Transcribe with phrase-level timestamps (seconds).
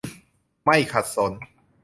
[0.65, 1.31] ไม่ขัดสน